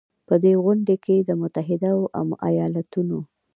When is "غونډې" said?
0.63-0.95